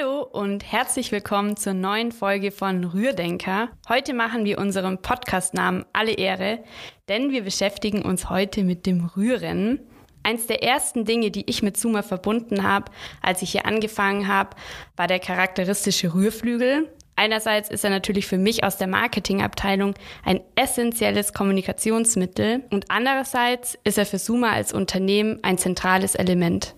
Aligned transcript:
Hallo 0.00 0.22
und 0.22 0.70
herzlich 0.70 1.12
willkommen 1.12 1.56
zur 1.56 1.74
neuen 1.74 2.12
Folge 2.12 2.52
von 2.52 2.84
Rührdenker. 2.84 3.68
Heute 3.88 4.14
machen 4.14 4.44
wir 4.44 4.58
unserem 4.58 4.98
Podcastnamen 4.98 5.84
alle 5.92 6.12
Ehre, 6.12 6.60
denn 7.08 7.30
wir 7.30 7.42
beschäftigen 7.42 8.02
uns 8.02 8.30
heute 8.30 8.62
mit 8.62 8.86
dem 8.86 9.04
Rühren. 9.04 9.80
Eins 10.22 10.46
der 10.46 10.62
ersten 10.62 11.04
Dinge, 11.04 11.30
die 11.30 11.48
ich 11.50 11.62
mit 11.62 11.76
Zuma 11.76 12.02
verbunden 12.02 12.62
habe, 12.62 12.90
als 13.20 13.42
ich 13.42 13.52
hier 13.52 13.66
angefangen 13.66 14.28
habe, 14.28 14.56
war 14.96 15.06
der 15.06 15.18
charakteristische 15.18 16.14
Rührflügel. 16.14 16.90
Einerseits 17.16 17.68
ist 17.68 17.84
er 17.84 17.90
natürlich 17.90 18.26
für 18.26 18.38
mich 18.38 18.64
aus 18.64 18.78
der 18.78 18.88
Marketingabteilung 18.88 19.94
ein 20.24 20.40
essentielles 20.54 21.34
Kommunikationsmittel 21.34 22.64
und 22.70 22.86
andererseits 22.88 23.78
ist 23.84 23.98
er 23.98 24.06
für 24.06 24.18
Suma 24.18 24.52
als 24.52 24.72
Unternehmen 24.72 25.40
ein 25.42 25.58
zentrales 25.58 26.14
Element. 26.14 26.74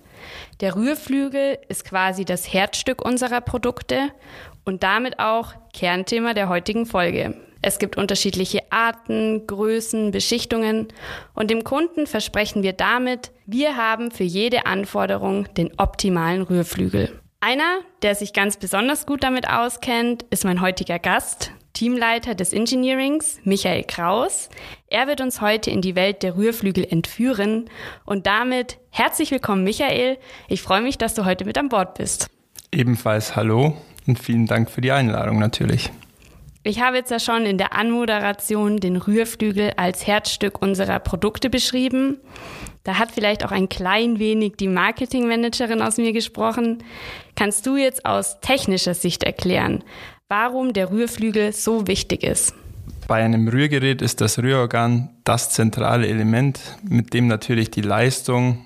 Der 0.61 0.77
Rührflügel 0.77 1.59
ist 1.69 1.85
quasi 1.85 2.25
das 2.25 2.53
Herzstück 2.53 3.05
unserer 3.05 3.41
Produkte 3.41 4.11
und 4.65 4.83
damit 4.83 5.19
auch 5.19 5.55
Kernthema 5.73 6.35
der 6.35 6.49
heutigen 6.49 6.87
Folge. 6.87 7.35
Es 7.63 7.79
gibt 7.79 7.97
unterschiedliche 7.97 8.61
Arten, 8.71 9.47
Größen, 9.47 10.11
Beschichtungen 10.11 10.89
und 11.35 11.51
dem 11.51 11.63
Kunden 11.63 12.07
versprechen 12.07 12.63
wir 12.65 12.73
damit, 12.73 13.31
wir 13.47 13.77
haben 13.77 14.11
für 14.11 14.25
jede 14.25 14.67
Anforderung 14.67 15.53
den 15.55 15.79
optimalen 15.79 16.43
Rührflügel. 16.43 17.21
Einer, 17.41 17.81
der 18.03 18.15
sich 18.15 18.33
ganz 18.33 18.57
besonders 18.57 19.07
gut 19.07 19.23
damit 19.23 19.49
auskennt, 19.49 20.25
ist 20.31 20.45
mein 20.45 20.61
heutiger 20.61 20.99
Gast, 20.99 21.53
Teamleiter 21.73 22.35
des 22.35 22.53
Engineerings, 22.53 23.41
Michael 23.45 23.85
Kraus. 23.85 24.49
Er 24.89 25.07
wird 25.07 25.21
uns 25.21 25.41
heute 25.41 25.71
in 25.71 25.81
die 25.81 25.95
Welt 25.95 26.23
der 26.23 26.37
Rührflügel 26.37 26.87
entführen 26.89 27.71
und 28.05 28.27
damit 28.27 28.79
herzlich 28.91 29.31
willkommen, 29.31 29.65
Michael. 29.65 30.19
Ich 30.49 30.63
freue 30.63 30.83
mich, 30.83 30.99
dass 30.99 31.15
du 31.15 31.25
heute 31.25 31.45
mit 31.45 31.57
an 31.57 31.69
Bord 31.69 31.95
bist. 31.95 32.29
Ebenfalls 32.71 33.37
hallo 33.37 33.77
und 34.07 34.19
vielen 34.19 34.47
Dank 34.47 34.71
für 34.71 34.81
die 34.81 34.93
Einladung 34.93 35.39
natürlich. 35.39 35.91
Ich 36.65 36.81
habe 36.81 36.97
jetzt 36.97 37.11
ja 37.11 37.19
schon 37.19 37.45
in 37.45 37.59
der 37.59 37.75
Anmoderation 37.75 38.79
den 38.79 38.97
Rührflügel 38.97 39.73
als 39.77 40.07
Herzstück 40.07 40.63
unserer 40.63 41.01
Produkte 41.01 41.51
beschrieben. 41.51 42.21
Da 42.85 42.99
hat 42.99 43.11
vielleicht 43.11 43.45
auch 43.45 43.51
ein 43.51 43.69
klein 43.69 44.21
wenig 44.21 44.55
die 44.59 44.69
Marketingmanagerin 44.69 45.83
aus 45.83 45.97
mir 45.97 46.13
gesprochen. 46.13 46.85
Kannst 47.35 47.67
du 47.67 47.77
jetzt 47.77 48.05
aus 48.05 48.39
technischer 48.41 48.95
Sicht 48.95 49.25
erklären, 49.25 49.83
warum 50.33 50.73
der 50.73 50.91
Rührflügel 50.91 51.53
so 51.53 51.87
wichtig 51.87 52.23
ist. 52.23 52.55
Bei 53.07 53.23
einem 53.23 53.49
Rührgerät 53.49 54.01
ist 54.01 54.23
das 54.23 54.39
Rührorgan 54.39 55.11
das 55.25 55.51
zentrale 55.51 56.09
Element, 56.09 56.59
mit 56.89 57.13
dem 57.13 57.27
natürlich 57.27 57.71
die 57.71 57.83
Leistung 57.83 58.65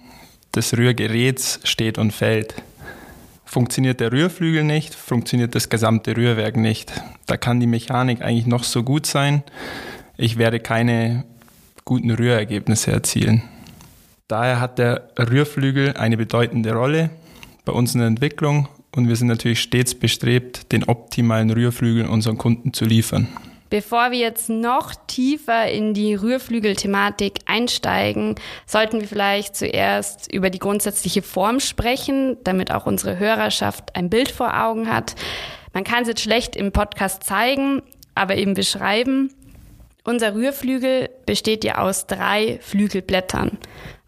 des 0.54 0.78
Rührgeräts 0.78 1.58
steht 1.64 1.98
und 1.98 2.12
fällt. 2.12 2.54
Funktioniert 3.44 3.98
der 3.98 4.12
Rührflügel 4.12 4.62
nicht, 4.62 4.94
funktioniert 4.94 5.56
das 5.56 5.68
gesamte 5.68 6.16
Rührwerk 6.16 6.56
nicht. 6.56 6.92
Da 7.26 7.36
kann 7.36 7.58
die 7.58 7.66
Mechanik 7.66 8.22
eigentlich 8.22 8.46
noch 8.46 8.62
so 8.62 8.84
gut 8.84 9.04
sein. 9.04 9.42
Ich 10.16 10.38
werde 10.38 10.60
keine 10.60 11.24
guten 11.84 12.12
Rührergebnisse 12.12 12.92
erzielen. 12.92 13.42
Daher 14.28 14.60
hat 14.60 14.78
der 14.78 15.08
Rührflügel 15.18 15.94
eine 15.96 16.16
bedeutende 16.16 16.74
Rolle 16.74 17.10
bei 17.64 17.72
uns 17.72 17.92
in 17.94 17.98
der 17.98 18.06
Entwicklung 18.06 18.68
und 18.96 19.08
wir 19.08 19.16
sind 19.16 19.28
natürlich 19.28 19.60
stets 19.60 19.94
bestrebt, 19.94 20.72
den 20.72 20.84
optimalen 20.84 21.50
Rührflügel 21.50 22.06
unseren 22.06 22.38
Kunden 22.38 22.72
zu 22.72 22.84
liefern. 22.84 23.28
Bevor 23.68 24.12
wir 24.12 24.18
jetzt 24.18 24.48
noch 24.48 24.94
tiefer 25.06 25.68
in 25.70 25.92
die 25.92 26.14
Rührflügelthematik 26.14 27.40
einsteigen, 27.46 28.36
sollten 28.64 29.00
wir 29.00 29.08
vielleicht 29.08 29.56
zuerst 29.56 30.32
über 30.32 30.50
die 30.50 30.60
grundsätzliche 30.60 31.20
Form 31.20 31.58
sprechen, 31.58 32.36
damit 32.44 32.70
auch 32.70 32.86
unsere 32.86 33.18
Hörerschaft 33.18 33.96
ein 33.96 34.08
Bild 34.08 34.30
vor 34.30 34.58
Augen 34.58 34.88
hat. 34.88 35.16
Man 35.74 35.82
kann 35.82 36.02
es 36.02 36.08
jetzt 36.08 36.22
schlecht 36.22 36.54
im 36.54 36.70
Podcast 36.70 37.24
zeigen, 37.24 37.82
aber 38.14 38.36
eben 38.36 38.54
beschreiben. 38.54 39.32
Unser 40.04 40.36
Rührflügel 40.36 41.10
besteht 41.26 41.64
ja 41.64 41.78
aus 41.78 42.06
drei 42.06 42.60
Flügelblättern. 42.62 43.58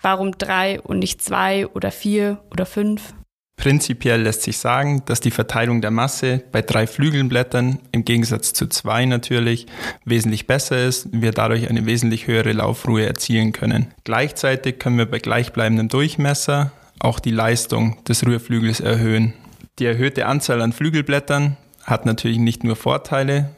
Warum 0.01 0.39
drei 0.39 0.81
und 0.81 1.01
nicht 1.01 1.21
zwei 1.21 1.67
oder 1.67 1.91
vier 1.91 2.41
oder 2.53 2.65
fünf? 2.65 3.13
Prinzipiell 3.59 4.23
lässt 4.23 4.43
sich 4.43 4.57
sagen, 4.57 5.03
dass 5.07 5.21
die 5.21 5.33
Verteilung 5.33 5.81
der 5.81 5.91
Masse 5.91 6.45
bei 6.53 6.63
drei 6.63 6.87
Flügelblättern 6.87 7.81
im 7.91 8.05
Gegensatz 8.05 8.53
zu 8.53 8.69
zwei 8.69 9.05
natürlich 9.05 9.67
wesentlich 10.05 10.47
besser 10.47 10.87
ist, 10.87 11.09
wir 11.11 11.33
dadurch 11.33 11.69
eine 11.69 11.85
wesentlich 11.85 12.29
höhere 12.29 12.53
Laufruhe 12.53 13.05
erzielen 13.05 13.53
können. 13.53 13.89
Gleichzeitig 14.05 14.79
können 14.79 14.97
wir 14.97 15.11
bei 15.11 15.19
gleichbleibendem 15.19 15.89
Durchmesser 15.89 16.71
auch 17.01 17.19
die 17.19 17.33
Leistung 17.33 17.97
des 18.05 18.25
Rührflügels 18.25 18.79
erhöhen. 18.79 19.35
Die 19.81 19.87
erhöhte 19.87 20.27
Anzahl 20.27 20.63
an 20.63 20.73
Flügelblättern 20.73 21.57
hat 21.85 22.07
natürlich 22.07 22.39
nicht 22.39 22.63
nur 22.63 22.77
Vorteile, 22.77 23.51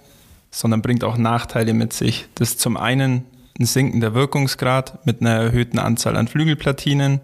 sondern 0.50 0.80
bringt 0.80 1.04
auch 1.04 1.18
Nachteile 1.18 1.74
mit 1.74 1.92
sich. 1.92 2.26
Das 2.36 2.56
zum 2.56 2.78
einen 2.78 3.26
ein 3.60 3.66
sinkender 3.66 4.14
Wirkungsgrad 4.14 5.06
mit 5.06 5.20
einer 5.20 5.34
erhöhten 5.34 5.78
Anzahl 5.78 6.16
an 6.16 6.28
Flügelplatinen, 6.28 7.20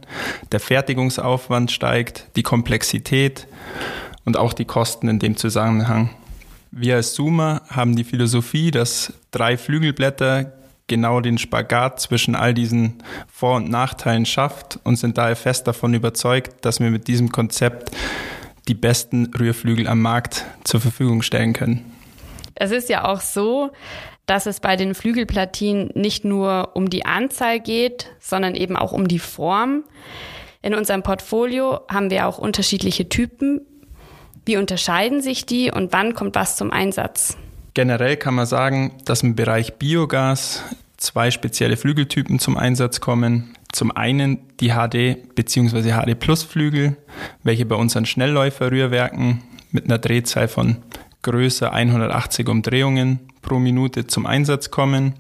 der 0.52 0.60
Fertigungsaufwand 0.60 1.72
steigt, 1.72 2.26
die 2.36 2.42
Komplexität 2.42 3.48
und 4.26 4.36
auch 4.36 4.52
die 4.52 4.66
Kosten 4.66 5.08
in 5.08 5.18
dem 5.18 5.36
Zusammenhang. 5.36 6.10
Wir 6.70 6.96
als 6.96 7.14
Zoomer 7.14 7.62
haben 7.70 7.96
die 7.96 8.04
Philosophie, 8.04 8.70
dass 8.70 9.14
drei 9.30 9.56
Flügelblätter 9.56 10.52
genau 10.88 11.20
den 11.20 11.38
Spagat 11.38 12.00
zwischen 12.00 12.34
all 12.34 12.52
diesen 12.52 13.02
Vor- 13.32 13.56
und 13.56 13.70
Nachteilen 13.70 14.26
schafft 14.26 14.78
und 14.84 14.96
sind 14.96 15.16
daher 15.16 15.36
fest 15.36 15.66
davon 15.66 15.94
überzeugt, 15.94 16.64
dass 16.64 16.80
wir 16.80 16.90
mit 16.90 17.08
diesem 17.08 17.32
Konzept 17.32 17.96
die 18.68 18.74
besten 18.74 19.32
Rührflügel 19.34 19.88
am 19.88 20.02
Markt 20.02 20.44
zur 20.64 20.80
Verfügung 20.80 21.22
stellen 21.22 21.54
können. 21.54 21.95
Es 22.56 22.70
ist 22.70 22.88
ja 22.88 23.04
auch 23.04 23.20
so, 23.20 23.70
dass 24.26 24.46
es 24.46 24.60
bei 24.60 24.76
den 24.76 24.94
Flügelplatinen 24.94 25.90
nicht 25.94 26.24
nur 26.24 26.70
um 26.74 26.90
die 26.90 27.06
Anzahl 27.06 27.60
geht, 27.60 28.10
sondern 28.18 28.54
eben 28.54 28.76
auch 28.76 28.92
um 28.92 29.06
die 29.06 29.20
Form. 29.20 29.84
In 30.62 30.74
unserem 30.74 31.02
Portfolio 31.02 31.80
haben 31.88 32.10
wir 32.10 32.26
auch 32.26 32.38
unterschiedliche 32.38 33.08
Typen. 33.08 33.60
Wie 34.44 34.56
unterscheiden 34.56 35.22
sich 35.22 35.46
die 35.46 35.70
und 35.70 35.92
wann 35.92 36.14
kommt 36.14 36.34
was 36.34 36.56
zum 36.56 36.72
Einsatz? 36.72 37.36
Generell 37.74 38.16
kann 38.16 38.34
man 38.34 38.46
sagen, 38.46 38.92
dass 39.04 39.22
im 39.22 39.36
Bereich 39.36 39.74
Biogas 39.74 40.64
zwei 40.96 41.30
spezielle 41.30 41.76
Flügeltypen 41.76 42.38
zum 42.38 42.56
Einsatz 42.56 43.00
kommen. 43.00 43.54
Zum 43.70 43.94
einen 43.94 44.38
die 44.60 44.70
HD 44.70 45.34
bzw. 45.34 45.92
HD 45.92 46.18
Plus 46.18 46.42
Flügel, 46.42 46.96
welche 47.42 47.66
bei 47.66 47.76
unseren 47.76 48.06
Schnellläuferrührwerken 48.06 49.42
mit 49.70 49.84
einer 49.84 49.98
Drehzahl 49.98 50.48
von 50.48 50.78
größer 51.26 51.72
180 51.72 52.48
Umdrehungen 52.48 53.18
pro 53.42 53.58
Minute 53.58 54.06
zum 54.06 54.26
Einsatz 54.26 54.70
kommen. 54.70 55.14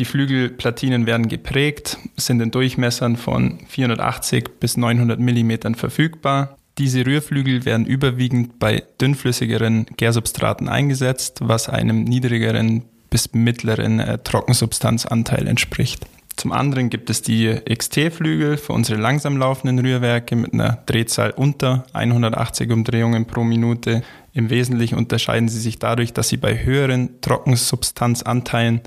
Die 0.00 0.04
Flügelplatinen 0.04 1.06
werden 1.06 1.28
geprägt, 1.28 1.98
sind 2.16 2.40
in 2.40 2.50
Durchmessern 2.50 3.16
von 3.16 3.60
480 3.68 4.58
bis 4.58 4.76
900 4.76 5.20
mm 5.20 5.74
verfügbar. 5.74 6.56
Diese 6.78 7.06
Rührflügel 7.06 7.64
werden 7.64 7.86
überwiegend 7.86 8.58
bei 8.58 8.82
dünnflüssigeren 9.00 9.86
Gärsubstraten 9.96 10.68
eingesetzt, 10.68 11.38
was 11.42 11.68
einem 11.68 12.02
niedrigeren 12.02 12.82
bis 13.10 13.32
mittleren 13.32 14.00
äh, 14.00 14.18
Trockensubstanzanteil 14.18 15.46
entspricht. 15.46 16.06
Zum 16.40 16.52
anderen 16.52 16.88
gibt 16.88 17.10
es 17.10 17.20
die 17.20 17.60
XT-Flügel 17.68 18.56
für 18.56 18.72
unsere 18.72 18.98
langsam 18.98 19.36
laufenden 19.36 19.78
Rührwerke 19.78 20.36
mit 20.36 20.54
einer 20.54 20.78
Drehzahl 20.86 21.32
unter 21.32 21.84
180 21.92 22.70
Umdrehungen 22.70 23.26
pro 23.26 23.44
Minute. 23.44 24.02
Im 24.32 24.50
Wesentlichen 24.50 24.96
unterscheiden 24.96 25.48
sie 25.48 25.60
sich 25.60 25.78
dadurch, 25.78 26.12
dass 26.12 26.28
sie 26.28 26.36
bei 26.36 26.62
höheren 26.62 27.20
Trockensubstanzanteilen 27.20 28.80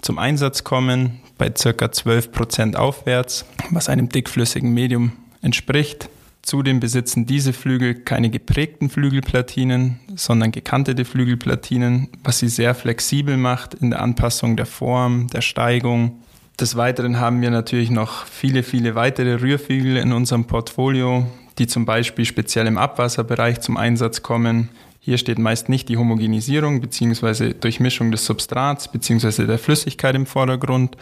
zum 0.00 0.18
Einsatz 0.18 0.62
kommen, 0.62 1.20
bei 1.36 1.50
ca. 1.50 1.70
12% 1.70 2.76
aufwärts, 2.76 3.44
was 3.70 3.88
einem 3.88 4.08
dickflüssigen 4.08 4.72
Medium 4.72 5.12
entspricht. 5.42 6.08
Zudem 6.42 6.80
besitzen 6.80 7.26
diese 7.26 7.52
Flügel 7.52 7.94
keine 7.94 8.30
geprägten 8.30 8.88
Flügelplatinen, 8.88 10.00
sondern 10.14 10.50
gekantete 10.50 11.04
Flügelplatinen, 11.04 12.08
was 12.24 12.38
sie 12.38 12.48
sehr 12.48 12.74
flexibel 12.74 13.36
macht 13.36 13.74
in 13.74 13.90
der 13.90 14.00
Anpassung 14.00 14.56
der 14.56 14.66
Form, 14.66 15.26
der 15.28 15.42
Steigung. 15.42 16.22
Des 16.58 16.76
Weiteren 16.76 17.20
haben 17.20 17.42
wir 17.42 17.50
natürlich 17.50 17.90
noch 17.90 18.24
viele, 18.24 18.62
viele 18.62 18.94
weitere 18.94 19.40
Rührflügel 19.40 19.96
in 19.96 20.12
unserem 20.12 20.46
Portfolio, 20.46 21.26
die 21.58 21.66
zum 21.66 21.84
Beispiel 21.84 22.24
speziell 22.24 22.66
im 22.66 22.78
Abwasserbereich 22.78 23.60
zum 23.60 23.76
Einsatz 23.76 24.22
kommen. 24.22 24.68
Hier 25.00 25.18
steht 25.18 25.38
meist 25.38 25.68
nicht 25.68 25.88
die 25.88 25.96
Homogenisierung 25.96 26.80
bzw. 26.80 27.54
Durchmischung 27.54 28.10
des 28.10 28.24
Substrats 28.26 28.90
bzw. 28.90 29.46
der 29.46 29.58
Flüssigkeit 29.58 30.14
im 30.14 30.26
Vordergrund, 30.26 30.96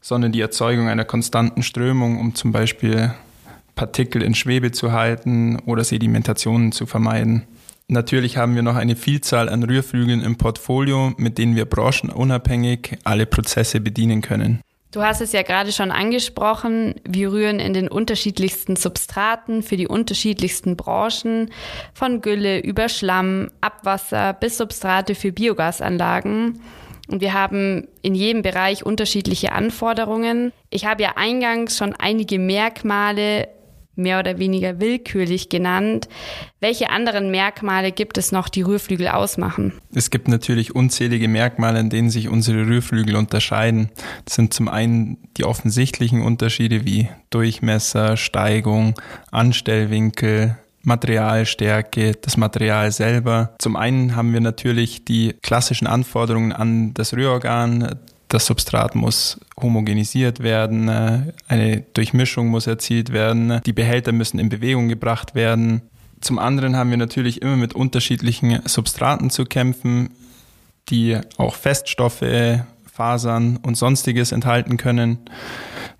sondern 0.00 0.32
die 0.32 0.40
Erzeugung 0.40 0.88
einer 0.88 1.04
konstanten 1.04 1.62
Strömung, 1.62 2.18
um 2.20 2.34
zum 2.34 2.52
Beispiel 2.52 3.14
Partikel 3.74 4.22
in 4.22 4.34
Schwebe 4.34 4.72
zu 4.72 4.92
halten 4.92 5.58
oder 5.66 5.84
Sedimentationen 5.84 6.72
zu 6.72 6.86
vermeiden. 6.86 7.46
Natürlich 7.88 8.36
haben 8.36 8.56
wir 8.56 8.62
noch 8.62 8.74
eine 8.74 8.96
Vielzahl 8.96 9.48
an 9.48 9.62
Rührflügeln 9.62 10.22
im 10.22 10.36
Portfolio, 10.36 11.12
mit 11.18 11.38
denen 11.38 11.54
wir 11.54 11.66
branchenunabhängig 11.66 12.98
alle 13.04 13.26
Prozesse 13.26 13.80
bedienen 13.80 14.22
können. 14.22 14.60
Du 14.92 15.02
hast 15.02 15.20
es 15.20 15.32
ja 15.32 15.42
gerade 15.42 15.72
schon 15.72 15.90
angesprochen, 15.90 16.94
wir 17.04 17.32
rühren 17.32 17.58
in 17.58 17.74
den 17.74 17.88
unterschiedlichsten 17.88 18.76
Substraten 18.76 19.62
für 19.62 19.76
die 19.76 19.88
unterschiedlichsten 19.88 20.76
Branchen, 20.76 21.50
von 21.92 22.20
Gülle 22.22 22.60
über 22.60 22.88
Schlamm, 22.88 23.50
Abwasser 23.60 24.32
bis 24.32 24.58
Substrate 24.58 25.14
für 25.14 25.32
Biogasanlagen. 25.32 26.60
Und 27.08 27.20
wir 27.20 27.34
haben 27.34 27.88
in 28.02 28.14
jedem 28.14 28.42
Bereich 28.42 28.84
unterschiedliche 28.84 29.52
Anforderungen. 29.52 30.52
Ich 30.70 30.86
habe 30.86 31.02
ja 31.02 31.12
eingangs 31.16 31.76
schon 31.76 31.94
einige 31.94 32.38
Merkmale 32.38 33.48
mehr 33.96 34.18
oder 34.18 34.38
weniger 34.38 34.80
willkürlich 34.80 35.48
genannt. 35.48 36.08
Welche 36.60 36.90
anderen 36.90 37.30
Merkmale 37.30 37.92
gibt 37.92 38.18
es 38.18 38.32
noch, 38.32 38.48
die 38.48 38.62
Rührflügel 38.62 39.08
ausmachen? 39.08 39.72
Es 39.94 40.10
gibt 40.10 40.28
natürlich 40.28 40.74
unzählige 40.74 41.28
Merkmale, 41.28 41.80
in 41.80 41.90
denen 41.90 42.10
sich 42.10 42.28
unsere 42.28 42.66
Rührflügel 42.66 43.16
unterscheiden. 43.16 43.90
Das 44.24 44.34
sind 44.34 44.54
zum 44.54 44.68
einen 44.68 45.18
die 45.36 45.44
offensichtlichen 45.44 46.22
Unterschiede 46.22 46.84
wie 46.84 47.08
Durchmesser, 47.30 48.16
Steigung, 48.16 48.94
Anstellwinkel, 49.30 50.56
Materialstärke, 50.86 52.12
das 52.20 52.36
Material 52.36 52.92
selber. 52.92 53.54
Zum 53.58 53.74
einen 53.76 54.14
haben 54.14 54.32
wir 54.32 54.40
natürlich 54.40 55.04
die 55.04 55.34
klassischen 55.42 55.88
Anforderungen 55.88 56.52
an 56.52 56.94
das 56.94 57.12
Rührorgan. 57.12 57.98
Das 58.28 58.46
Substrat 58.46 58.94
muss 58.94 59.40
homogenisiert 59.60 60.42
werden, 60.42 60.88
eine 61.48 61.80
Durchmischung 61.94 62.48
muss 62.48 62.66
erzielt 62.66 63.12
werden, 63.12 63.60
die 63.64 63.72
Behälter 63.72 64.12
müssen 64.12 64.38
in 64.38 64.48
Bewegung 64.48 64.88
gebracht 64.88 65.34
werden. 65.34 65.82
Zum 66.20 66.38
anderen 66.38 66.76
haben 66.76 66.90
wir 66.90 66.96
natürlich 66.96 67.40
immer 67.42 67.56
mit 67.56 67.74
unterschiedlichen 67.74 68.60
Substraten 68.64 69.30
zu 69.30 69.44
kämpfen, 69.44 70.10
die 70.88 71.18
auch 71.36 71.54
Feststoffe, 71.54 72.22
Fasern 72.96 73.58
und 73.62 73.76
sonstiges 73.76 74.32
enthalten 74.32 74.78
können. 74.78 75.18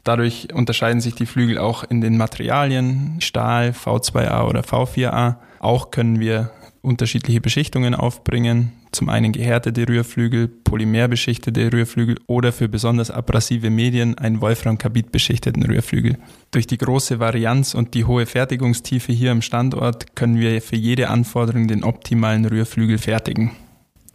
Dadurch 0.03 0.49
unterscheiden 0.55 1.01
sich 1.01 1.15
die 1.15 1.27
Flügel 1.27 1.59
auch 1.59 1.85
in 1.85 2.01
den 2.01 2.17
Materialien, 2.17 3.17
Stahl, 3.21 3.71
V2A 3.71 4.49
oder 4.49 4.61
V4A. 4.61 5.37
Auch 5.59 5.91
können 5.91 6.21
wir 6.21 6.51
unterschiedliche 6.81 7.41
Beschichtungen 7.41 7.95
aufbringen. 7.95 8.73
Zum 8.93 9.11
einen 9.11 9.33
gehärtete 9.33 9.87
Rührflügel, 9.87 10.49
polymerbeschichtete 10.49 11.71
Rührflügel 11.71 12.19
oder 12.29 12.53
für 12.53 12.69
besonders 12.69 13.11
abrasive 13.11 13.69
Medien 13.69 14.17
einen 14.17 14.41
Wolframkarbid 14.41 15.13
beschichteten 15.13 15.65
Rührflügel. 15.65 16.17
Durch 16.53 16.67
die 16.67 16.79
große 16.79 17.19
Varianz 17.19 17.75
und 17.75 17.93
die 17.93 18.05
hohe 18.07 18.25
Fertigungstiefe 18.25 19.13
hier 19.13 19.33
am 19.33 19.43
Standort 19.43 20.15
können 20.15 20.39
wir 20.39 20.63
für 20.63 20.77
jede 20.77 21.11
Anforderung 21.11 21.67
den 21.67 21.85
optimalen 21.85 22.47
Rührflügel 22.47 22.97
fertigen. 22.97 23.51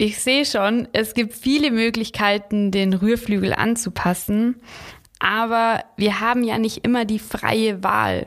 Ich 0.02 0.18
sehe 0.18 0.46
schon, 0.46 0.88
es 0.94 1.14
gibt 1.14 1.32
viele 1.32 1.70
Möglichkeiten, 1.70 2.72
den 2.72 2.94
Rührflügel 2.94 3.54
anzupassen, 3.54 4.56
aber 5.20 5.84
wir 5.96 6.20
haben 6.20 6.44
ja 6.44 6.58
nicht 6.58 6.84
immer 6.84 7.06
die 7.06 7.20
freie 7.20 7.84
Wahl. 7.84 8.26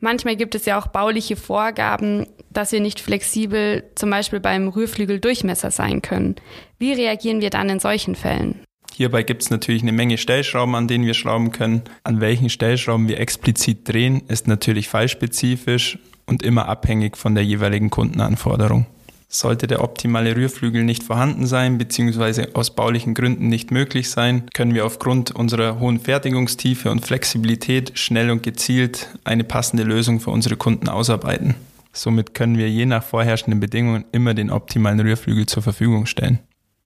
Manchmal 0.00 0.36
gibt 0.36 0.54
es 0.54 0.64
ja 0.64 0.80
auch 0.80 0.86
bauliche 0.86 1.36
Vorgaben, 1.36 2.26
dass 2.48 2.72
wir 2.72 2.80
nicht 2.80 3.00
flexibel 3.00 3.84
zum 3.96 4.08
Beispiel 4.08 4.40
beim 4.40 4.68
Rührflügeldurchmesser 4.68 5.70
sein 5.70 6.00
können. 6.00 6.36
Wie 6.78 6.94
reagieren 6.94 7.42
wir 7.42 7.50
dann 7.50 7.68
in 7.68 7.80
solchen 7.80 8.14
Fällen? 8.14 8.60
Hierbei 8.94 9.24
gibt 9.24 9.42
es 9.42 9.50
natürlich 9.50 9.82
eine 9.82 9.92
Menge 9.92 10.16
Stellschrauben, 10.16 10.74
an 10.74 10.88
denen 10.88 11.04
wir 11.04 11.12
schrauben 11.12 11.52
können. 11.52 11.82
An 12.04 12.22
welchen 12.22 12.48
Stellschrauben 12.48 13.08
wir 13.08 13.20
explizit 13.20 13.86
drehen, 13.86 14.22
ist 14.28 14.48
natürlich 14.48 14.88
fallspezifisch 14.88 15.98
und 16.24 16.42
immer 16.42 16.66
abhängig 16.66 17.18
von 17.18 17.34
der 17.34 17.44
jeweiligen 17.44 17.90
Kundenanforderung. 17.90 18.86
Sollte 19.34 19.66
der 19.66 19.82
optimale 19.82 20.36
Rührflügel 20.36 20.84
nicht 20.84 21.02
vorhanden 21.02 21.44
sein 21.48 21.76
bzw. 21.76 22.54
aus 22.54 22.70
baulichen 22.70 23.14
Gründen 23.14 23.48
nicht 23.48 23.72
möglich 23.72 24.08
sein, 24.08 24.44
können 24.54 24.74
wir 24.74 24.86
aufgrund 24.86 25.32
unserer 25.32 25.80
hohen 25.80 25.98
Fertigungstiefe 25.98 26.88
und 26.88 27.04
Flexibilität 27.04 27.98
schnell 27.98 28.30
und 28.30 28.44
gezielt 28.44 29.08
eine 29.24 29.42
passende 29.42 29.82
Lösung 29.82 30.20
für 30.20 30.30
unsere 30.30 30.56
Kunden 30.56 30.88
ausarbeiten. 30.88 31.56
Somit 31.92 32.34
können 32.34 32.58
wir 32.58 32.70
je 32.70 32.86
nach 32.86 33.02
vorherrschenden 33.02 33.58
Bedingungen 33.58 34.04
immer 34.12 34.34
den 34.34 34.52
optimalen 34.52 35.00
Rührflügel 35.00 35.46
zur 35.46 35.64
Verfügung 35.64 36.06
stellen. 36.06 36.38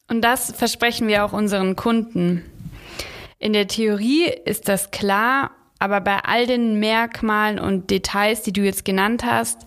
Und 0.09 0.23
das 0.23 0.51
versprechen 0.51 1.07
wir 1.07 1.27
auch 1.27 1.35
unseren 1.35 1.77
Kunden. 1.77 2.43
In 3.39 3.53
der 3.53 3.69
Theorie 3.69 4.25
ist 4.47 4.69
das 4.69 4.91
klar, 4.91 5.51
aber 5.79 6.01
bei 6.01 6.21
all 6.21 6.47
den 6.47 6.81
Merkmalen 6.81 7.59
und 7.59 7.91
Details, 7.91 8.41
die 8.41 8.55
du 8.55 8.63
jetzt 8.63 8.87
genannt 8.87 9.23
hast, 9.23 9.67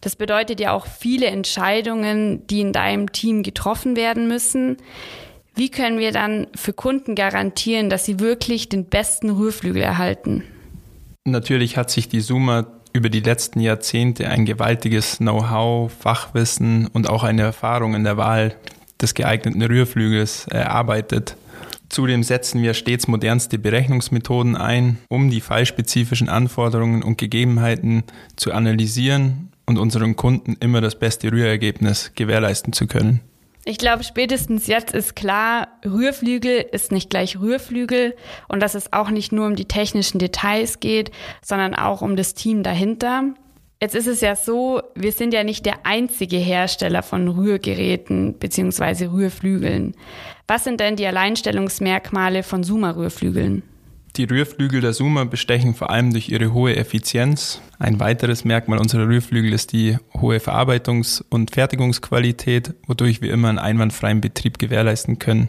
das 0.00 0.16
bedeutet 0.16 0.60
ja 0.60 0.72
auch 0.72 0.86
viele 0.86 1.26
Entscheidungen, 1.26 2.46
die 2.46 2.60
in 2.60 2.72
deinem 2.72 3.12
Team 3.12 3.42
getroffen 3.42 3.96
werden 3.96 4.28
müssen. 4.28 4.78
Wie 5.54 5.70
können 5.70 5.98
wir 5.98 6.12
dann 6.12 6.46
für 6.54 6.72
Kunden 6.72 7.14
garantieren, 7.14 7.90
dass 7.90 8.06
sie 8.06 8.18
wirklich 8.18 8.68
den 8.68 8.86
besten 8.86 9.30
Rührflügel 9.30 9.82
erhalten? 9.82 10.44
Natürlich 11.24 11.76
hat 11.76 11.90
sich 11.90 12.08
die 12.08 12.20
Suma 12.20 12.66
über 12.92 13.10
die 13.10 13.20
letzten 13.20 13.60
Jahrzehnte 13.60 14.28
ein 14.28 14.46
gewaltiges 14.46 15.18
Know-how, 15.18 15.92
Fachwissen 15.92 16.86
und 16.86 17.08
auch 17.10 17.22
eine 17.22 17.42
Erfahrung 17.42 17.94
in 17.94 18.04
der 18.04 18.16
Wahl 18.16 18.54
des 19.00 19.14
geeigneten 19.14 19.62
Rührflügels 19.62 20.46
erarbeitet. 20.48 21.36
Zudem 21.88 22.22
setzen 22.22 22.62
wir 22.62 22.72
stets 22.74 23.08
modernste 23.08 23.58
Berechnungsmethoden 23.58 24.56
ein, 24.56 24.98
um 25.08 25.28
die 25.28 25.40
fallspezifischen 25.40 26.28
Anforderungen 26.28 27.02
und 27.02 27.18
Gegebenheiten 27.18 28.04
zu 28.36 28.52
analysieren 28.52 29.50
und 29.70 29.78
unseren 29.78 30.16
Kunden 30.16 30.56
immer 30.58 30.80
das 30.80 30.98
beste 30.98 31.30
Rührergebnis 31.30 32.12
gewährleisten 32.16 32.72
zu 32.72 32.88
können. 32.88 33.20
Ich 33.64 33.78
glaube, 33.78 34.02
spätestens 34.02 34.66
jetzt 34.66 34.92
ist 34.92 35.14
klar, 35.14 35.68
Rührflügel 35.84 36.66
ist 36.72 36.90
nicht 36.90 37.08
gleich 37.08 37.38
Rührflügel 37.38 38.16
und 38.48 38.60
dass 38.60 38.74
es 38.74 38.92
auch 38.92 39.10
nicht 39.10 39.30
nur 39.32 39.46
um 39.46 39.54
die 39.54 39.66
technischen 39.66 40.18
Details 40.18 40.80
geht, 40.80 41.12
sondern 41.40 41.74
auch 41.74 42.02
um 42.02 42.16
das 42.16 42.34
Team 42.34 42.64
dahinter. 42.64 43.34
Jetzt 43.80 43.94
ist 43.94 44.08
es 44.08 44.20
ja 44.22 44.34
so, 44.34 44.82
wir 44.96 45.12
sind 45.12 45.32
ja 45.32 45.44
nicht 45.44 45.64
der 45.66 45.86
einzige 45.86 46.36
Hersteller 46.36 47.02
von 47.02 47.28
Rührgeräten 47.28 48.34
bzw. 48.34 49.06
Rührflügeln. 49.06 49.94
Was 50.48 50.64
sind 50.64 50.80
denn 50.80 50.96
die 50.96 51.06
Alleinstellungsmerkmale 51.06 52.42
von 52.42 52.64
Suma-Rührflügeln? 52.64 53.62
Die 54.16 54.24
Rührflügel 54.24 54.80
der 54.80 54.92
Suma 54.92 55.24
bestechen 55.24 55.74
vor 55.74 55.90
allem 55.90 56.12
durch 56.12 56.28
ihre 56.28 56.52
hohe 56.52 56.74
Effizienz. 56.74 57.60
Ein 57.78 58.00
weiteres 58.00 58.44
Merkmal 58.44 58.78
unserer 58.78 59.06
Rührflügel 59.06 59.52
ist 59.52 59.72
die 59.72 59.98
hohe 60.20 60.38
Verarbeitungs- 60.38 61.24
und 61.30 61.52
Fertigungsqualität, 61.52 62.74
wodurch 62.88 63.22
wir 63.22 63.32
immer 63.32 63.48
einen 63.48 63.58
einwandfreien 63.58 64.20
Betrieb 64.20 64.58
gewährleisten 64.58 65.20
können. 65.20 65.48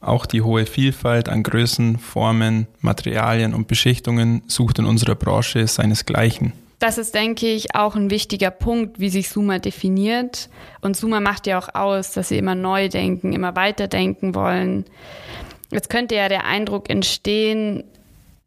Auch 0.00 0.24
die 0.24 0.40
hohe 0.40 0.64
Vielfalt 0.64 1.28
an 1.28 1.42
Größen, 1.42 1.98
Formen, 1.98 2.66
Materialien 2.80 3.52
und 3.52 3.68
Beschichtungen 3.68 4.42
sucht 4.46 4.78
in 4.78 4.86
unserer 4.86 5.14
Branche 5.14 5.66
seinesgleichen. 5.66 6.54
Das 6.78 6.96
ist, 6.96 7.14
denke 7.14 7.46
ich, 7.46 7.74
auch 7.74 7.94
ein 7.94 8.10
wichtiger 8.10 8.52
Punkt, 8.52 9.00
wie 9.00 9.10
sich 9.10 9.28
Suma 9.28 9.58
definiert. 9.58 10.48
Und 10.80 10.96
Suma 10.96 11.20
macht 11.20 11.46
ja 11.46 11.58
auch 11.58 11.74
aus, 11.74 12.12
dass 12.12 12.28
sie 12.28 12.38
immer 12.38 12.54
neu 12.54 12.88
denken, 12.88 13.32
immer 13.32 13.54
weiterdenken 13.54 14.34
wollen. 14.34 14.84
Jetzt 15.70 15.90
könnte 15.90 16.14
ja 16.14 16.28
der 16.28 16.46
Eindruck 16.46 16.88
entstehen, 16.88 17.84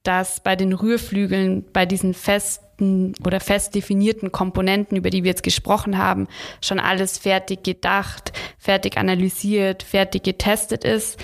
dass 0.04 0.40
bei 0.40 0.56
den 0.56 0.74
Rührflügeln, 0.74 1.66
bei 1.72 1.86
diesen 1.86 2.14
festen 2.14 3.14
oder 3.26 3.40
fest 3.40 3.76
definierten 3.76 4.32
Komponenten, 4.32 4.98
über 4.98 5.10
die 5.10 5.24
wir 5.24 5.30
jetzt 5.30 5.44
gesprochen 5.44 5.98
haben, 5.98 6.28
schon 6.62 6.80
alles 6.80 7.18
fertig 7.18 7.64
gedacht, 7.64 8.34
fertig 8.58 8.98
analysiert, 8.98 9.84
fertig 9.84 10.24
getestet 10.24 10.84
ist. 10.84 11.24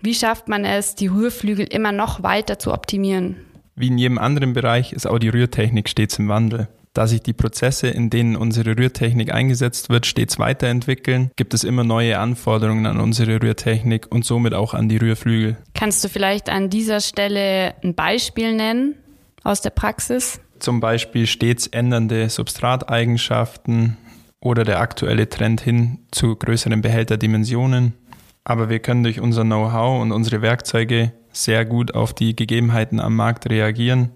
Wie 0.00 0.14
schafft 0.14 0.48
man 0.48 0.64
es, 0.64 0.94
die 0.94 1.08
Rührflügel 1.08 1.66
immer 1.66 1.92
noch 1.92 2.22
weiter 2.22 2.58
zu 2.58 2.72
optimieren? 2.72 3.36
Wie 3.74 3.88
in 3.88 3.98
jedem 3.98 4.18
anderen 4.18 4.54
Bereich 4.54 4.92
ist 4.92 5.06
auch 5.06 5.18
die 5.18 5.28
Rührtechnik 5.28 5.88
stets 5.88 6.18
im 6.18 6.28
Wandel. 6.28 6.68
Da 6.98 7.06
sich 7.06 7.22
die 7.22 7.32
Prozesse, 7.32 7.86
in 7.86 8.10
denen 8.10 8.34
unsere 8.34 8.76
Rührtechnik 8.76 9.32
eingesetzt 9.32 9.88
wird, 9.88 10.04
stets 10.04 10.40
weiterentwickeln, 10.40 11.30
gibt 11.36 11.54
es 11.54 11.62
immer 11.62 11.84
neue 11.84 12.18
Anforderungen 12.18 12.86
an 12.86 12.98
unsere 12.98 13.40
Rührtechnik 13.40 14.10
und 14.10 14.24
somit 14.24 14.52
auch 14.52 14.74
an 14.74 14.88
die 14.88 14.96
Rührflügel. 14.96 15.58
Kannst 15.74 16.02
du 16.02 16.08
vielleicht 16.08 16.48
an 16.48 16.70
dieser 16.70 16.98
Stelle 16.98 17.76
ein 17.84 17.94
Beispiel 17.94 18.52
nennen 18.52 18.96
aus 19.44 19.60
der 19.60 19.70
Praxis? 19.70 20.40
Zum 20.58 20.80
Beispiel 20.80 21.28
stets 21.28 21.68
ändernde 21.68 22.28
Substrateigenschaften 22.30 23.96
oder 24.40 24.64
der 24.64 24.80
aktuelle 24.80 25.28
Trend 25.28 25.60
hin 25.60 26.00
zu 26.10 26.34
größeren 26.34 26.80
Behälterdimensionen. 26.82 27.94
Aber 28.42 28.70
wir 28.70 28.80
können 28.80 29.04
durch 29.04 29.20
unser 29.20 29.44
Know-how 29.44 30.02
und 30.02 30.10
unsere 30.10 30.42
Werkzeuge 30.42 31.12
sehr 31.32 31.64
gut 31.64 31.94
auf 31.94 32.12
die 32.12 32.34
Gegebenheiten 32.34 32.98
am 32.98 33.14
Markt 33.14 33.48
reagieren 33.48 34.10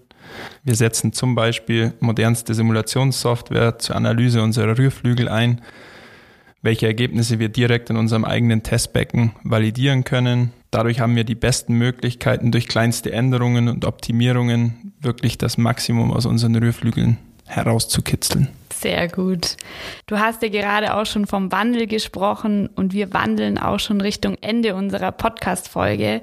wir 0.63 0.75
setzen 0.75 1.13
zum 1.13 1.35
Beispiel 1.35 1.93
modernste 1.99 2.53
Simulationssoftware 2.53 3.79
zur 3.79 3.95
Analyse 3.95 4.41
unserer 4.41 4.77
Rührflügel 4.77 5.29
ein, 5.29 5.61
welche 6.61 6.87
Ergebnisse 6.87 7.39
wir 7.39 7.49
direkt 7.49 7.89
in 7.89 7.97
unserem 7.97 8.25
eigenen 8.25 8.63
Testbecken 8.63 9.33
validieren 9.43 10.03
können. 10.03 10.53
Dadurch 10.71 10.99
haben 10.99 11.15
wir 11.15 11.23
die 11.23 11.35
besten 11.35 11.73
Möglichkeiten, 11.75 12.51
durch 12.51 12.67
kleinste 12.67 13.11
Änderungen 13.11 13.67
und 13.67 13.85
Optimierungen 13.85 14.93
wirklich 14.99 15.37
das 15.37 15.57
Maximum 15.57 16.11
aus 16.11 16.25
unseren 16.25 16.55
Rührflügeln 16.55 17.17
herauszukitzeln. 17.45 18.49
Sehr 18.73 19.07
gut. 19.07 19.57
Du 20.07 20.19
hast 20.19 20.41
ja 20.41 20.49
gerade 20.49 20.95
auch 20.95 21.05
schon 21.05 21.27
vom 21.27 21.51
Wandel 21.51 21.87
gesprochen 21.87 22.67
und 22.67 22.93
wir 22.93 23.13
wandeln 23.13 23.57
auch 23.57 23.79
schon 23.79 24.01
Richtung 24.01 24.35
Ende 24.41 24.75
unserer 24.75 25.11
Podcast-Folge. 25.11 26.21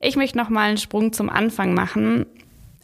Ich 0.00 0.16
möchte 0.16 0.36
noch 0.36 0.48
mal 0.48 0.68
einen 0.68 0.78
Sprung 0.78 1.12
zum 1.12 1.30
Anfang 1.30 1.72
machen. 1.72 2.26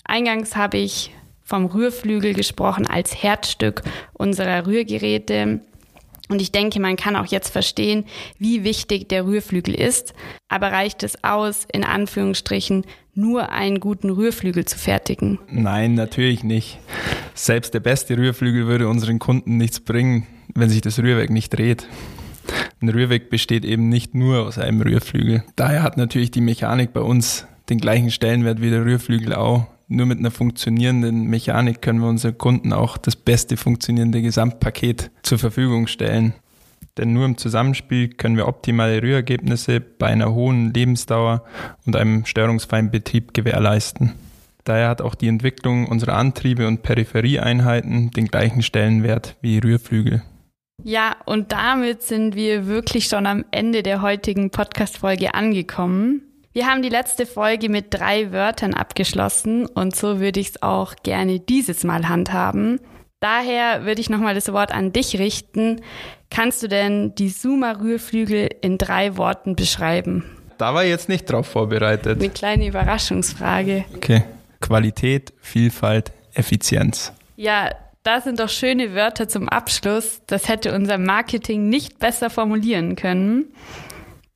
Eingangs 0.04 0.57
habe 0.57 0.78
ich 0.78 1.12
vom 1.42 1.66
Rührflügel 1.66 2.33
gesprochen 2.33 2.87
als 2.87 3.23
Herzstück 3.23 3.83
unserer 4.12 4.66
Rührgeräte. 4.66 5.61
Und 6.28 6.40
ich 6.40 6.52
denke, 6.52 6.78
man 6.78 6.95
kann 6.95 7.16
auch 7.16 7.26
jetzt 7.26 7.49
verstehen, 7.49 8.04
wie 8.38 8.62
wichtig 8.62 9.09
der 9.09 9.26
Rührflügel 9.26 9.75
ist. 9.75 10.14
Aber 10.49 10.71
reicht 10.71 11.02
es 11.02 11.25
aus, 11.25 11.66
in 11.73 11.83
Anführungsstrichen, 11.85 12.85
nur 13.14 13.50
einen 13.50 13.80
guten 13.80 14.11
Rührflügel 14.11 14.64
zu 14.64 14.78
fertigen? 14.78 15.40
Nein, 15.50 15.95
natürlich 15.95 16.45
nicht. 16.45 16.78
Selbst 17.35 17.75
der 17.75 17.80
beste 17.80 18.16
Rührflügel 18.16 18.69
würde 18.69 18.88
unseren 18.88 19.19
Kunden 19.19 19.57
nichts 19.57 19.80
bringen, 19.80 20.26
wenn 20.54 20.69
sich 20.69 20.83
das 20.83 21.00
Rührwerk 21.00 21.30
nicht 21.30 21.50
dreht. 21.50 21.88
Ein 22.80 22.90
Rührwerk 22.90 23.28
besteht 23.28 23.64
eben 23.64 23.88
nicht 23.88 24.14
nur 24.14 24.47
aus 24.47 24.57
einem 24.57 24.80
Rührflügel. 24.80 25.42
Daher 25.57 25.83
hat 25.83 25.97
natürlich 25.97 26.30
die 26.30 26.40
Mechanik 26.40 26.92
bei 26.92 27.00
uns 27.00 27.47
den 27.69 27.78
gleichen 27.78 28.11
Stellenwert 28.11 28.62
wie 28.62 28.71
der 28.71 28.85
Rührflügel 28.85 29.35
auch. 29.35 29.66
Nur 29.92 30.06
mit 30.06 30.20
einer 30.20 30.30
funktionierenden 30.30 31.25
Mechanik 31.25 31.82
können 31.82 31.99
wir 31.99 32.09
unseren 32.09 32.38
Kunden 32.38 32.73
auch 32.73 32.97
das 32.97 33.16
beste 33.16 33.56
funktionierende 33.56 34.23
Gesamtpaket 34.23 35.11
zur 35.25 35.40
Verfügung 35.40 35.88
stellen. 35.88 36.32
Denn 36.97 37.12
nur 37.12 37.25
im 37.25 37.37
Zusammenspiel 37.37 38.11
können 38.11 38.37
wir 38.37 38.47
optimale 38.47 39.02
Rührergebnisse 39.02 39.80
bei 39.80 40.06
einer 40.06 40.32
hohen 40.32 40.73
Lebensdauer 40.73 41.42
und 41.87 41.97
einem 41.97 42.25
störungsfreien 42.25 42.92
Betrieb 42.92 43.35
gewährleisten. 43.35 44.12
Daher 44.62 44.88
hat 44.88 45.02
auch 45.02 45.16
die 45.16 45.26
Entwicklung 45.26 45.88
unserer 45.88 46.14
Antriebe 46.14 46.68
und 46.68 46.82
Peripherieeinheiten 46.82 48.12
den 48.12 48.28
gleichen 48.28 48.62
Stellenwert 48.62 49.37
wie 49.40 49.59
Rührflügel. 49.59 50.23
Ja, 50.85 51.16
und 51.26 51.50
damit 51.50 52.04
sind 52.04 52.37
wir 52.37 52.68
wirklich 52.68 53.06
schon 53.06 53.26
am 53.26 53.44
Ende 53.50 53.82
der 53.82 54.02
heutigen 54.02 54.50
Podcast-Folge 54.50 55.35
angekommen. 55.35 56.29
Wir 56.52 56.66
haben 56.66 56.83
die 56.83 56.88
letzte 56.88 57.26
Folge 57.26 57.69
mit 57.69 57.95
drei 57.95 58.33
Wörtern 58.33 58.75
abgeschlossen 58.75 59.66
und 59.66 59.95
so 59.95 60.19
würde 60.19 60.40
ich 60.40 60.49
es 60.49 60.62
auch 60.62 60.97
gerne 61.04 61.38
dieses 61.38 61.85
Mal 61.85 62.09
handhaben. 62.09 62.80
Daher 63.21 63.85
würde 63.85 64.00
ich 64.00 64.11
nochmal 64.11 64.35
das 64.35 64.52
Wort 64.52 64.73
an 64.73 64.92
dich 64.92 65.21
richten. 65.21 65.80
Kannst 66.28 66.61
du 66.64 66.66
denn 66.66 67.14
die 67.14 67.28
Suma-Rührflügel 67.28 68.49
in 68.62 68.78
drei 68.78 69.16
Worten 69.16 69.54
beschreiben? 69.54 70.25
Da 70.59 70.75
war 70.75 70.83
ich 70.83 70.90
jetzt 70.90 71.09
nicht 71.09 71.30
drauf 71.30 71.47
vorbereitet. 71.47 72.19
Eine 72.19 72.30
kleine 72.30 72.66
Überraschungsfrage. 72.66 73.85
Okay. 73.95 74.25
Qualität, 74.61 75.33
Vielfalt, 75.40 76.11
Effizienz. 76.35 77.12
Ja, 77.37 77.71
das 78.02 78.25
sind 78.25 78.40
doch 78.40 78.49
schöne 78.49 78.92
Wörter 78.97 79.28
zum 79.28 79.49
Abschluss. 79.49 80.23
Das 80.26 80.49
hätte 80.49 80.75
unser 80.75 80.99
Marketing 80.99 81.69
nicht 81.69 82.00
besser 82.00 82.28
formulieren 82.28 82.97
können. 82.97 83.54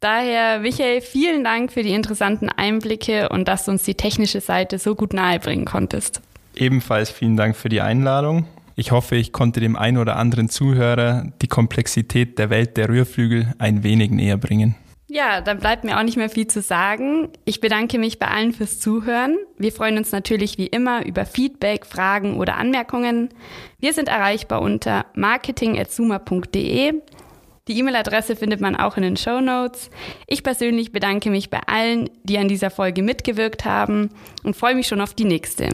Daher, 0.04 0.58
Michael, 0.58 1.00
vielen 1.00 1.44
Dank 1.44 1.72
für 1.72 1.82
die 1.82 1.94
interessanten 1.94 2.50
Einblicke 2.50 3.30
und 3.30 3.48
dass 3.48 3.64
du 3.64 3.70
uns 3.70 3.84
die 3.84 3.94
technische 3.94 4.42
Seite 4.42 4.78
so 4.78 4.94
gut 4.94 5.14
nahebringen 5.14 5.64
konntest. 5.64 6.20
Ebenfalls 6.54 7.10
vielen 7.10 7.38
Dank 7.38 7.56
für 7.56 7.70
die 7.70 7.80
Einladung. 7.80 8.44
Ich 8.76 8.90
hoffe, 8.90 9.16
ich 9.16 9.32
konnte 9.32 9.60
dem 9.60 9.76
einen 9.76 9.96
oder 9.96 10.16
anderen 10.16 10.50
Zuhörer 10.50 11.32
die 11.40 11.48
Komplexität 11.48 12.38
der 12.38 12.50
Welt 12.50 12.76
der 12.76 12.90
Rührflügel 12.90 13.54
ein 13.58 13.82
wenig 13.82 14.10
näher 14.10 14.36
bringen. 14.36 14.74
Ja, 15.08 15.40
dann 15.40 15.58
bleibt 15.58 15.84
mir 15.84 15.98
auch 15.98 16.02
nicht 16.02 16.18
mehr 16.18 16.28
viel 16.28 16.48
zu 16.48 16.60
sagen. 16.60 17.30
Ich 17.46 17.62
bedanke 17.62 17.98
mich 17.98 18.18
bei 18.18 18.28
allen 18.28 18.52
fürs 18.52 18.80
Zuhören. 18.80 19.38
Wir 19.56 19.72
freuen 19.72 19.96
uns 19.96 20.12
natürlich 20.12 20.58
wie 20.58 20.66
immer 20.66 21.06
über 21.06 21.24
Feedback, 21.24 21.86
Fragen 21.86 22.36
oder 22.36 22.58
Anmerkungen. 22.58 23.30
Wir 23.80 23.94
sind 23.94 24.08
erreichbar 24.08 24.60
unter 24.60 25.06
marketing.zuma.de 25.14 26.92
die 27.68 27.78
E-Mail-Adresse 27.78 28.36
findet 28.36 28.60
man 28.60 28.76
auch 28.76 28.96
in 28.96 29.02
den 29.02 29.16
Show 29.16 29.40
Notes. 29.40 29.90
Ich 30.26 30.42
persönlich 30.42 30.92
bedanke 30.92 31.30
mich 31.30 31.48
bei 31.48 31.60
allen, 31.66 32.10
die 32.22 32.38
an 32.38 32.48
dieser 32.48 32.70
Folge 32.70 33.02
mitgewirkt 33.02 33.64
haben 33.64 34.10
und 34.42 34.54
freue 34.54 34.74
mich 34.74 34.86
schon 34.86 35.00
auf 35.00 35.14
die 35.14 35.24
nächste. 35.24 35.70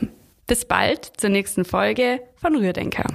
Bis 0.47 0.65
bald 0.65 1.13
zur 1.17 1.31
nächsten 1.31 1.65
Folge 1.65 2.21
von 2.37 2.57
Rührdenker. 2.57 3.07